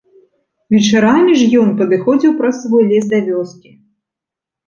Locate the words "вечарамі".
0.75-1.33